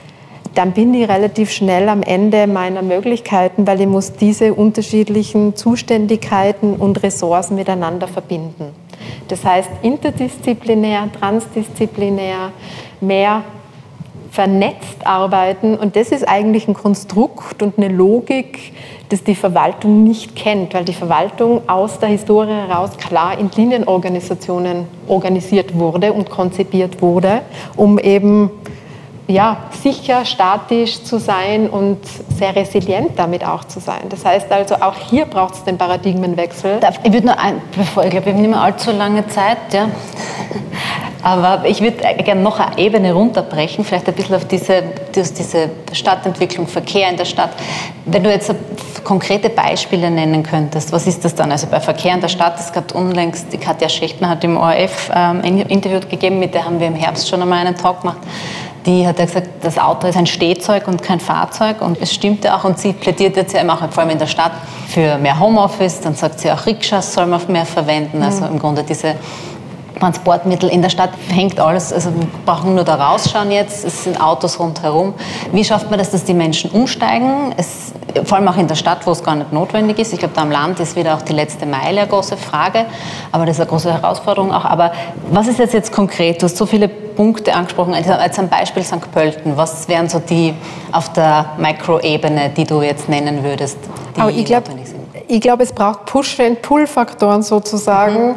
[0.54, 6.74] dann bin ich relativ schnell am Ende meiner Möglichkeiten, weil ich muss diese unterschiedlichen Zuständigkeiten
[6.74, 8.74] und Ressourcen miteinander verbinden.
[9.28, 12.52] Das heißt interdisziplinär, transdisziplinär,
[13.00, 13.42] mehr
[14.32, 15.74] vernetzt arbeiten.
[15.74, 18.72] Und das ist eigentlich ein Konstrukt und eine Logik,
[19.10, 24.86] das die Verwaltung nicht kennt, weil die Verwaltung aus der Historie heraus klar in Linienorganisationen
[25.06, 27.42] organisiert wurde und konzipiert wurde,
[27.76, 28.50] um eben
[29.28, 31.98] ja, sicher, statisch zu sein und
[32.36, 34.02] sehr resilient damit auch zu sein.
[34.08, 36.80] Das heißt also, auch hier braucht es den Paradigmenwechsel.
[37.04, 39.72] Ich würde nur ein, bevor, ich glaube, wir haben nicht mehr allzu lange Zeit.
[39.72, 39.88] Ja.
[41.22, 44.82] Aber ich würde gerne noch eine Ebene runterbrechen, vielleicht ein bisschen auf diese,
[45.14, 47.50] diese Stadtentwicklung, Verkehr in der Stadt.
[48.06, 48.52] Wenn du jetzt
[49.04, 51.52] konkrete Beispiele nennen könntest, was ist das dann?
[51.52, 55.10] Also bei Verkehr in der Stadt, es gab unlängst, die Katja Schechtner hat im ORF
[55.14, 58.18] ähm, ein Interview gegeben, mit der haben wir im Herbst schon einmal einen Talk gemacht.
[58.86, 62.54] Die hat ja gesagt, das Auto ist ein Stehzeug und kein Fahrzeug und es stimmte
[62.54, 64.52] auch und sie plädiert jetzt ja immer auch, vor allem in der Stadt,
[64.88, 68.82] für mehr Homeoffice, dann sagt sie auch, Rikschas soll man mehr verwenden, also im Grunde
[68.82, 69.14] diese
[70.02, 70.68] Transportmittel.
[70.68, 74.58] In der Stadt hängt alles, also wir brauchen nur da rausschauen jetzt, es sind Autos
[74.58, 75.14] rundherum.
[75.52, 77.54] Wie schafft man das, dass die Menschen umsteigen?
[77.56, 77.92] Es,
[78.24, 80.12] vor allem auch in der Stadt, wo es gar nicht notwendig ist.
[80.12, 82.86] Ich glaube, da am Land ist wieder auch die letzte Meile eine große Frage,
[83.30, 84.64] aber das ist eine große Herausforderung auch.
[84.64, 84.90] Aber
[85.30, 86.42] was ist jetzt, jetzt konkret?
[86.42, 89.12] Du hast so viele Punkte angesprochen, als ein Beispiel St.
[89.12, 89.56] Pölten.
[89.56, 90.54] Was wären so die
[90.92, 93.78] auf der Mikroebene, die du jetzt nennen würdest,
[94.16, 95.00] die aber ich glaub, notwendig sind?
[95.28, 98.28] Ich glaube, es braucht Push-and-Pull-Faktoren sozusagen.
[98.28, 98.34] Mhm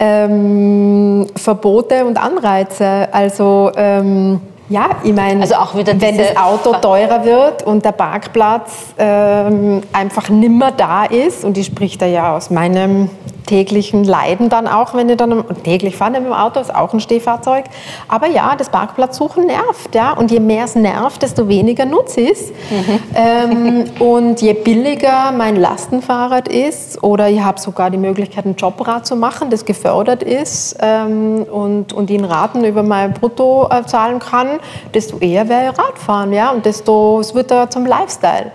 [0.00, 3.08] ähm, Verbote und Anreize.
[3.12, 9.82] Also ähm, ja, ich meine, also wenn das Auto teurer wird und der Parkplatz ähm,
[9.92, 13.10] einfach nimmer da ist, und ich spreche da ja aus meinem
[13.50, 17.00] täglichen Leiden dann auch, wenn ich dann täglich fahre mit dem Auto, ist auch ein
[17.00, 17.64] Stehfahrzeug.
[18.06, 20.12] Aber ja, das Parkplatzsuchen nervt, ja.
[20.12, 22.52] Und je mehr es nervt, desto weniger Nutz ist.
[22.70, 23.00] Mhm.
[23.12, 29.04] Ähm, und je billiger mein Lastenfahrrad ist, oder ich habe sogar die Möglichkeit, ein Jobrad
[29.04, 34.20] zu machen, das gefördert ist ähm, und, und ihn Raten über mein Brutto äh, zahlen
[34.20, 34.59] kann,
[34.94, 36.50] desto eher werde ich Radfahren, ja.
[36.50, 38.52] Und desto, es wird da zum Lifestyle.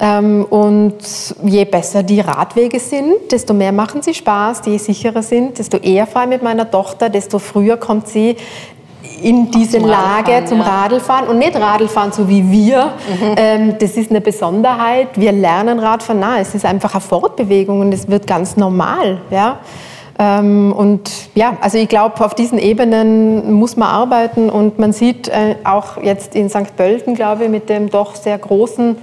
[0.00, 0.96] Ähm, und
[1.42, 6.06] je besser die Radwege sind, desto mehr machen sie Spaß, je sicherer sind, desto eher
[6.06, 8.36] fahre ich mit meiner Tochter, desto früher kommt sie
[9.22, 10.64] in diese zum Lage Radfahren, zum ja.
[10.64, 12.86] Radlfahren und nicht Radlfahren so wie wir.
[12.86, 13.34] Mhm.
[13.36, 15.08] Ähm, das ist eine Besonderheit.
[15.16, 16.20] Wir lernen Radfahren.
[16.20, 19.20] Nein, es ist einfach eine Fortbewegung und es wird ganz normal.
[19.30, 19.58] Ja?
[20.18, 25.28] Ähm, und ja, also ich glaube, auf diesen Ebenen muss man arbeiten und man sieht
[25.28, 26.76] äh, auch jetzt in St.
[26.76, 28.96] Pölten, glaube ich, mit dem doch sehr großen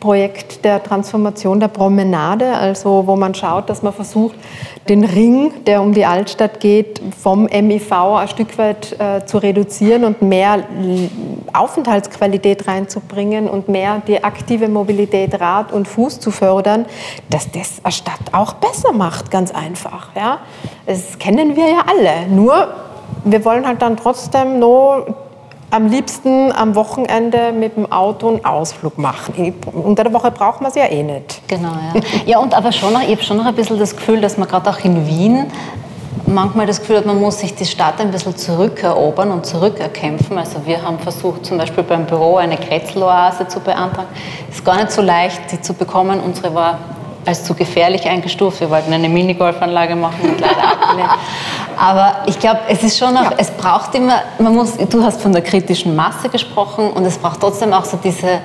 [0.00, 4.36] Projekt der Transformation der Promenade, also wo man schaut, dass man versucht,
[4.88, 10.04] den Ring, der um die Altstadt geht, vom MIV ein Stück weit äh, zu reduzieren
[10.04, 10.64] und mehr
[11.52, 16.86] Aufenthaltsqualität reinzubringen und mehr die aktive Mobilität Rad und Fuß zu fördern,
[17.30, 20.10] dass das eine Stadt auch besser macht, ganz einfach.
[20.14, 20.38] Ja?
[20.86, 22.28] Das kennen wir ja alle.
[22.28, 22.68] Nur
[23.24, 25.27] wir wollen halt dann trotzdem noch
[25.70, 29.54] am liebsten am Wochenende mit dem Auto einen Ausflug machen.
[29.72, 31.42] Unter der Woche braucht man es ja eh nicht.
[31.46, 32.00] Genau, ja.
[32.26, 34.48] ja und aber schon noch, ich habe schon noch ein bisschen das Gefühl, dass man
[34.48, 35.46] gerade auch in Wien
[36.26, 40.38] manchmal das Gefühl hat, man muss sich die Stadt ein bisschen zurückerobern und zurückerkämpfen.
[40.38, 44.08] Also wir haben versucht, zum Beispiel beim Büro eine Kretzeloase zu beantragen.
[44.50, 46.20] Ist gar nicht so leicht, die zu bekommen.
[46.20, 46.78] Unsere war
[47.24, 48.60] als zu gefährlich eingestuft.
[48.60, 51.10] Wir wollten eine Minigolfanlage machen und leider abgelehnt.
[51.78, 53.36] Aber ich glaube, es ist schon noch, ja.
[53.36, 57.40] es braucht immer, man muss, du hast von der kritischen Masse gesprochen und es braucht
[57.40, 58.40] trotzdem auch so diese,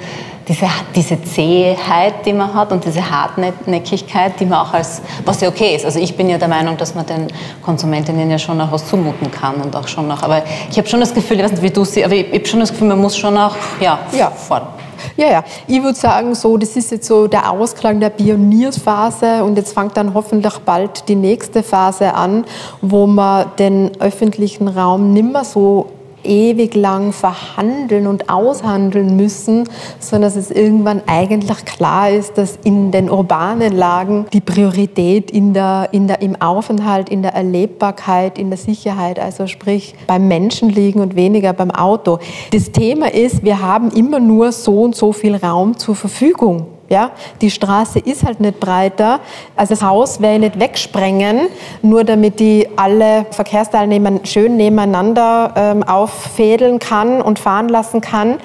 [0.47, 5.49] diese, diese Zähheit, die man hat und diese Hartnäckigkeit, die man auch als, was ja
[5.49, 5.85] okay ist.
[5.85, 7.27] Also ich bin ja der Meinung, dass man den
[7.63, 10.99] Konsumentinnen ja schon auch was zumuten kann und auch schon noch, aber ich habe schon
[10.99, 13.01] das Gefühl, ich weiß nicht, wie du sie, aber ich habe schon das Gefühl, man
[13.01, 14.29] muss schon auch, ja, ja.
[14.29, 14.69] fordern.
[15.17, 15.43] Ja, ja.
[15.67, 19.97] Ich würde sagen, so, das ist jetzt so der Ausklang der Pioniersphase und jetzt fängt
[19.97, 22.45] dann hoffentlich bald die nächste Phase an,
[22.81, 25.87] wo man den öffentlichen Raum nimmer so
[26.23, 29.67] ewig lang verhandeln und aushandeln müssen,
[29.99, 35.53] sondern dass es irgendwann eigentlich klar ist, dass in den urbanen Lagen die Priorität in
[35.53, 40.69] der, in der, im Aufenthalt, in der Erlebbarkeit, in der Sicherheit, also sprich beim Menschen
[40.69, 42.19] liegen und weniger beim Auto.
[42.51, 46.72] Das Thema ist, wir haben immer nur so und so viel Raum zur Verfügung.
[46.93, 47.09] Ja,
[47.41, 49.19] die Straße ist halt nicht breiter.
[49.55, 51.47] Also das Haus werde ich nicht wegsprengen,
[51.81, 58.35] nur damit die alle Verkehrsteilnehmer schön nebeneinander ähm, auffädeln kann und fahren lassen kann.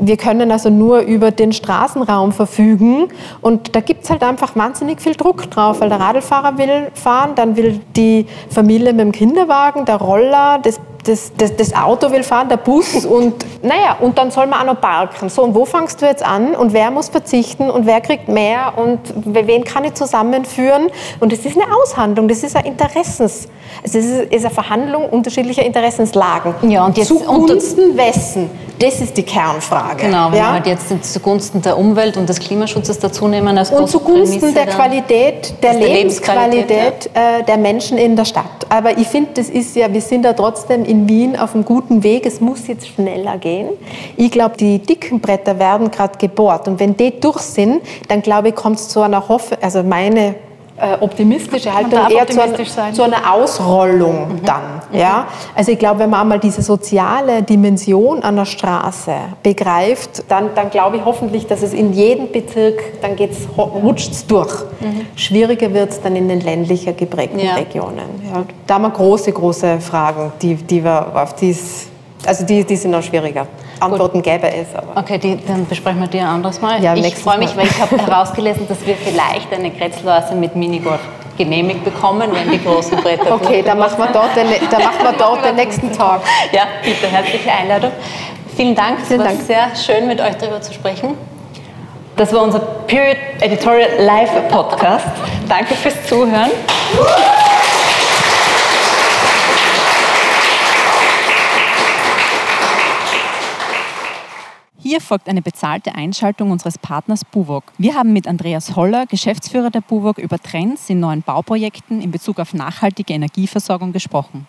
[0.00, 3.06] Wir können also nur über den Straßenraum verfügen
[3.40, 7.36] und da gibt es halt einfach wahnsinnig viel Druck drauf, weil der Radlfahrer will fahren,
[7.36, 12.22] dann will die Familie mit dem Kinderwagen, der Roller, das das, das, das, Auto will
[12.22, 15.28] fahren, der Bus und naja, und dann soll man auch noch parken.
[15.28, 18.72] So, und wo fangst du jetzt an und wer muss verzichten und wer kriegt mehr
[18.76, 20.88] und wen kann ich zusammenführen?
[21.20, 23.48] Und das ist eine Aushandlung, das ist ein Interessens,
[23.82, 26.70] es ist, eine Verhandlung unterschiedlicher Interessenslagen.
[26.70, 28.48] Ja, und jetzt zugunsten wessen?
[28.78, 30.06] Das ist die Kernfrage.
[30.06, 30.44] Genau, wenn ja?
[30.44, 34.66] wir halt jetzt zugunsten der Umwelt und des Klimaschutzes dazu nehmen als Und zugunsten der
[34.66, 37.38] Qualität, der, der Lebensqualität ja.
[37.38, 38.66] Äh, der Menschen in der Stadt.
[38.70, 42.02] Aber ich finde, das ist ja, wir sind da trotzdem in Wien auf einem guten
[42.02, 42.26] Weg.
[42.26, 43.68] Es muss jetzt schneller gehen.
[44.16, 46.66] Ich glaube, die dicken Bretter werden gerade gebohrt.
[46.66, 47.71] Und wenn die durch sind,
[48.08, 50.34] dann glaube ich, kommt es zu einer Hoffnung, also meine
[50.82, 54.44] äh, optimistische Haltung eher zu, ein, zu, einer Ausrollung mhm.
[54.44, 54.80] dann.
[54.90, 54.98] Mhm.
[54.98, 55.26] Ja?
[55.54, 60.70] Also ich glaube, wenn man einmal diese soziale Dimension an der Straße begreift, dann, dann
[60.70, 63.16] glaube ich hoffentlich, dass es in jedem Bezirk, dann
[63.56, 64.52] rutscht es durch.
[64.80, 65.06] Mhm.
[65.14, 67.54] Schwieriger wird es dann in den ländlicher geprägten ja.
[67.54, 68.22] Regionen.
[68.32, 71.86] Ja, da haben wir große, große Fragen, die, die wir auf dies,
[72.26, 73.46] also die, die sind noch schwieriger.
[73.82, 74.24] Antworten Gut.
[74.24, 74.74] gäbe es.
[74.74, 75.00] Aber.
[75.00, 76.82] Okay, die, dann besprechen wir die ein anderes Mal.
[76.82, 81.00] Ja, ich freue mich, weil ich habe herausgelesen, dass wir vielleicht eine Kretzlose mit Minigolf
[81.36, 85.12] genehmigt bekommen, wenn die großen Bretter Okay, dann machen wir dort den, dann machen wir
[85.12, 86.20] dort den nächsten Tag.
[86.52, 87.90] Ja, bitte, herzliche Einladung.
[88.54, 89.40] Vielen Dank, es war Dank.
[89.42, 91.16] sehr schön, mit euch darüber zu sprechen.
[92.16, 95.06] Das war unser Period Editorial Live Podcast.
[95.48, 96.50] Danke fürs Zuhören.
[104.92, 107.64] Hier folgt eine bezahlte Einschaltung unseres Partners Buwok.
[107.78, 112.38] Wir haben mit Andreas Holler, Geschäftsführer der Buwok, über Trends in neuen Bauprojekten in Bezug
[112.38, 114.46] auf nachhaltige Energieversorgung gesprochen.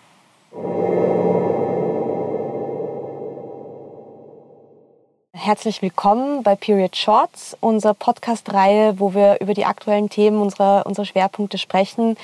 [5.44, 11.04] Herzlich willkommen bei Period Shorts, unserer Podcast-Reihe, wo wir über die aktuellen Themen unserer, unserer
[11.04, 12.16] Schwerpunkte sprechen.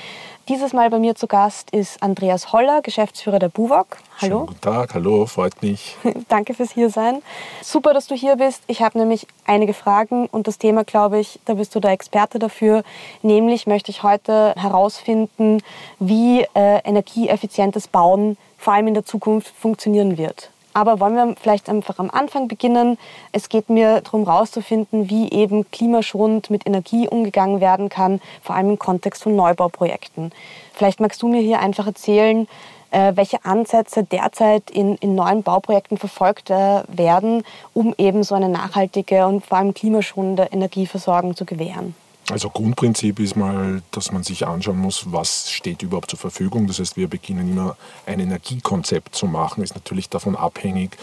[0.49, 3.99] Dieses Mal bei mir zu Gast ist Andreas Holler, Geschäftsführer der BUWOG.
[4.23, 4.37] Hallo.
[4.37, 5.99] Schönen guten Tag, hallo, freut mich.
[6.29, 7.21] Danke fürs Hiersein.
[7.61, 8.63] Super, dass du hier bist.
[8.69, 12.39] Ich habe nämlich einige Fragen und das Thema, glaube ich, da bist du der Experte
[12.39, 12.85] dafür.
[13.21, 15.61] Nämlich möchte ich heute herausfinden,
[15.99, 20.49] wie äh, energieeffizientes Bauen vor allem in der Zukunft funktionieren wird.
[20.73, 22.99] Aber wollen wir vielleicht einfach am Anfang beginnen?
[23.33, 28.71] Es geht mir darum herauszufinden, wie eben klimaschonend mit Energie umgegangen werden kann, vor allem
[28.71, 30.33] im Kontext von Neubauprojekten.
[30.73, 32.47] Vielleicht magst du mir hier einfach erzählen,
[32.91, 38.49] äh, welche Ansätze derzeit in, in neuen Bauprojekten verfolgt äh, werden, um eben so eine
[38.49, 41.95] nachhaltige und vor allem klimaschonende Energieversorgung zu gewähren.
[42.31, 46.69] Also Grundprinzip ist mal, dass man sich anschauen muss, was steht überhaupt zur Verfügung.
[46.69, 50.97] Das heißt, wir beginnen immer ein Energiekonzept zu machen, ist natürlich davon abhängig,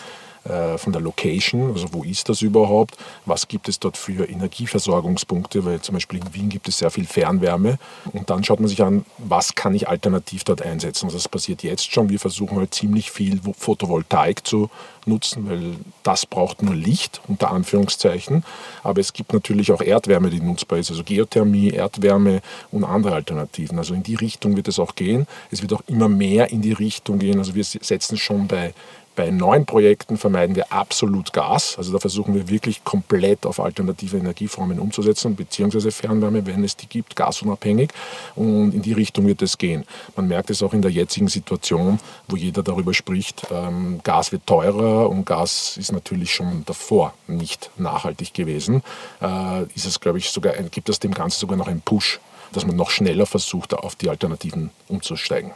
[0.78, 5.82] von der Location, also wo ist das überhaupt, was gibt es dort für Energieversorgungspunkte, weil
[5.82, 7.78] zum Beispiel in Wien gibt es sehr viel Fernwärme
[8.14, 11.06] und dann schaut man sich an, was kann ich alternativ dort einsetzen.
[11.06, 14.70] Also das passiert jetzt schon, wir versuchen halt ziemlich viel Photovoltaik zu
[15.06, 18.44] nutzen, weil das braucht nur Licht, unter Anführungszeichen,
[18.84, 23.78] aber es gibt natürlich auch Erdwärme, die nutzbar ist, also Geothermie, Erdwärme und andere Alternativen.
[23.78, 25.28] Also in die Richtung wird es auch gehen.
[25.50, 28.74] Es wird auch immer mehr in die Richtung gehen, also wir setzen schon bei
[29.18, 31.76] bei neuen Projekten vermeiden wir absolut Gas.
[31.80, 36.88] Also da versuchen wir wirklich komplett auf alternative Energieformen umzusetzen, beziehungsweise Fernwärme, wenn es die
[36.88, 37.90] gibt, gasunabhängig.
[38.36, 39.86] Und in die Richtung wird es gehen.
[40.16, 44.46] Man merkt es auch in der jetzigen Situation, wo jeder darüber spricht, ähm, Gas wird
[44.46, 48.84] teurer und Gas ist natürlich schon davor nicht nachhaltig gewesen.
[49.20, 52.20] Äh, ist es, glaube ich, sogar, gibt es dem Ganzen sogar noch einen Push,
[52.52, 55.54] dass man noch schneller versucht, auf die Alternativen umzusteigen.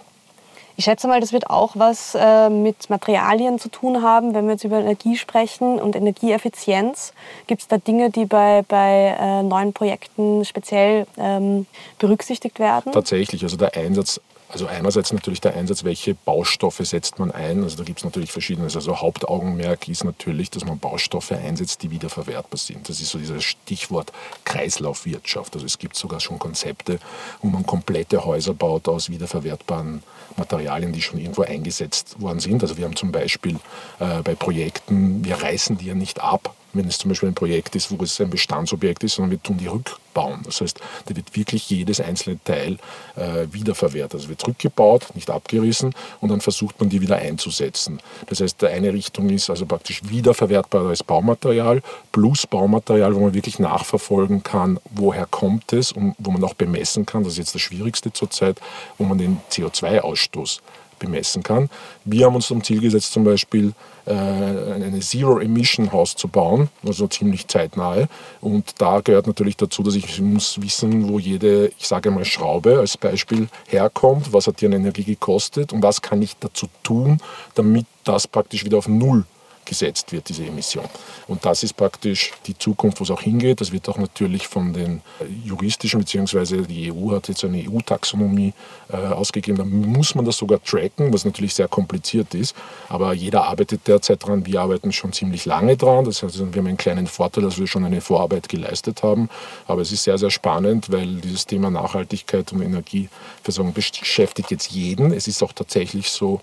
[0.78, 4.54] Ich schätze mal, das wird auch was äh, mit Materialien zu tun haben, wenn wir
[4.54, 7.14] jetzt über Energie sprechen und Energieeffizienz.
[7.48, 11.66] Gibt es da Dinge, die bei, bei äh, neuen Projekten speziell ähm,
[12.00, 12.92] berücksichtigt werden?
[12.92, 17.64] Tatsächlich, also der Einsatz also einerseits natürlich der Einsatz, welche Baustoffe setzt man ein.
[17.64, 18.76] Also da gibt es natürlich verschiedenes.
[18.76, 22.90] Also Hauptaugenmerk ist natürlich, dass man Baustoffe einsetzt, die wiederverwertbar sind.
[22.90, 24.12] Das ist so dieses Stichwort
[24.44, 25.54] Kreislaufwirtschaft.
[25.56, 27.00] Also es gibt sogar schon Konzepte,
[27.42, 30.04] wo man komplette Häuser baut aus wiederverwertbaren
[30.38, 32.62] Materialien, die schon irgendwo eingesetzt worden sind.
[32.62, 33.58] Also wir haben zum Beispiel
[34.00, 37.76] äh, bei Projekten, wir reißen die ja nicht ab, wenn es zum Beispiel ein Projekt
[37.76, 40.42] ist, wo es ein Bestandsobjekt ist, sondern wir tun die rückbauen.
[40.44, 42.78] Das heißt, da wird wirklich jedes einzelne Teil
[43.16, 44.16] äh, wiederverwertet.
[44.16, 48.00] Also wird rückgebaut, nicht abgerissen und dann versucht man die wieder einzusetzen.
[48.28, 51.82] Das heißt, eine Richtung ist also praktisch wiederverwertbares Baumaterial
[52.12, 57.06] plus Baumaterial, wo man wirklich nachverfolgen kann, woher kommt es und wo man auch bemessen
[57.06, 58.60] kann, das ist jetzt das Schwierigste zurzeit,
[58.98, 60.60] wo man den CO2-Ausstoß
[61.00, 61.70] bemessen kann.
[62.06, 63.74] Wir haben uns zum Ziel gesetzt, zum Beispiel
[64.06, 68.08] eine Zero-Emission-Haus zu bauen, also ziemlich zeitnahe.
[68.40, 72.80] Und da gehört natürlich dazu, dass ich muss wissen, wo jede, ich sage mal, Schraube
[72.80, 77.20] als Beispiel herkommt, was hat die an Energie gekostet und was kann ich dazu tun,
[77.56, 79.26] damit das praktisch wieder auf Null
[79.72, 80.84] gesetzt wird, diese Emission.
[81.30, 83.62] Und das ist praktisch die Zukunft, wo es auch hingeht.
[83.62, 85.02] Das wird auch natürlich von den
[85.46, 88.54] juristischen, beziehungsweise die EU hat jetzt eine EU-Taxonomie
[88.92, 89.58] äh, ausgegeben.
[89.58, 92.54] Da muss man das sogar tracken, was natürlich sehr kompliziert ist.
[92.90, 94.46] Aber jeder arbeitet derzeit dran.
[94.46, 96.04] Wir arbeiten schon ziemlich lange dran.
[96.04, 99.30] Das heißt, wir haben einen kleinen Vorteil, dass wir schon eine Vorarbeit geleistet haben.
[99.68, 105.14] Aber es ist sehr, sehr spannend, weil dieses Thema Nachhaltigkeit und Energieversorgung beschäftigt jetzt jeden.
[105.14, 106.42] Es ist auch tatsächlich so,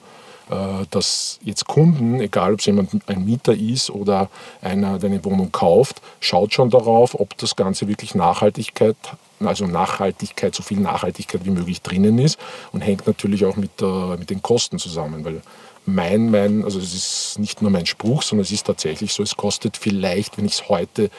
[0.91, 4.29] dass jetzt Kunden, egal ob es jemand ein Mieter ist oder
[4.63, 8.97] einer, der eine Wohnung kauft, schaut schon darauf, ob das Ganze wirklich Nachhaltigkeit
[9.41, 12.39] also Nachhaltigkeit, so viel Nachhaltigkeit wie möglich drinnen ist
[12.73, 15.43] und hängt natürlich auch mit, der, mit den Kosten zusammen, weil
[15.89, 19.37] mein, mein, also es ist nicht nur mein Spruch, sondern es ist tatsächlich so, es
[19.37, 21.11] kostet vielleicht, wenn ich es heute,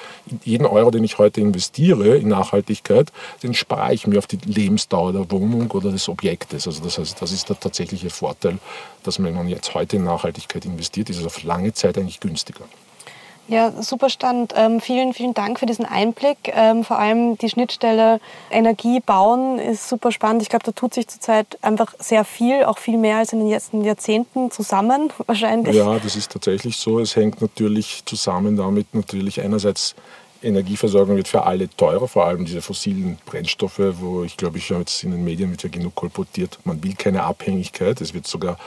[0.43, 3.11] jeden Euro, den ich heute investiere in Nachhaltigkeit,
[3.43, 6.67] den spare ich mir auf die Lebensdauer der Wohnung oder des Objektes.
[6.67, 8.59] Also das heißt, das ist der tatsächliche Vorteil,
[9.03, 12.65] dass wenn man jetzt heute in Nachhaltigkeit investiert, ist es auf lange Zeit eigentlich günstiger.
[13.49, 14.53] Ja, super spannend.
[14.55, 16.37] Ähm, vielen, vielen Dank für diesen Einblick.
[16.53, 18.21] Ähm, vor allem die Schnittstelle
[18.51, 20.43] Energie bauen ist super spannend.
[20.43, 23.49] Ich glaube, da tut sich zurzeit einfach sehr viel, auch viel mehr als in den
[23.49, 25.75] letzten Jahrzehnten zusammen wahrscheinlich.
[25.75, 26.99] Ja, das ist tatsächlich so.
[26.99, 29.95] Es hängt natürlich zusammen damit natürlich einerseits
[30.43, 35.03] Energieversorgung wird für alle teurer, vor allem diese fossilen Brennstoffe, wo ich glaube, ich jetzt
[35.03, 37.99] in den Medien wird ja genug kolportiert, man will keine Abhängigkeit.
[37.99, 38.57] Es wird sogar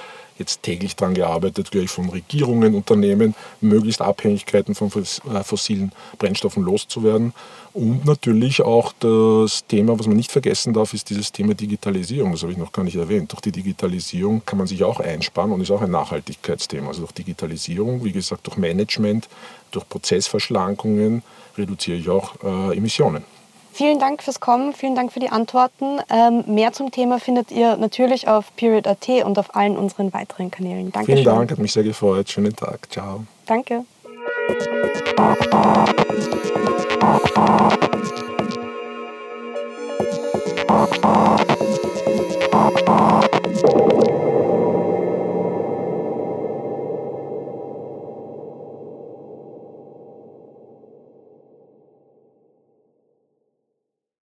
[0.42, 7.32] jetzt täglich daran gearbeitet, gleich von Regierungen, Unternehmen, möglichst Abhängigkeiten von äh, fossilen Brennstoffen loszuwerden.
[7.72, 12.32] Und natürlich auch das Thema, was man nicht vergessen darf, ist dieses Thema Digitalisierung.
[12.32, 13.32] Das habe ich noch gar nicht erwähnt.
[13.32, 16.88] Durch die Digitalisierung kann man sich auch einsparen und ist auch ein Nachhaltigkeitsthema.
[16.88, 19.28] Also durch Digitalisierung, wie gesagt, durch Management,
[19.70, 21.22] durch Prozessverschlankungen
[21.56, 23.24] reduziere ich auch äh, Emissionen.
[23.72, 25.98] Vielen Dank fürs Kommen, vielen Dank für die Antworten.
[26.10, 30.92] Ähm, mehr zum Thema findet ihr natürlich auf Period.at und auf allen unseren weiteren Kanälen.
[30.92, 31.12] Danke.
[31.12, 32.28] Vielen Dank, hat mich sehr gefreut.
[32.28, 32.90] Schönen Tag.
[32.90, 33.24] Ciao.
[33.46, 33.84] Danke.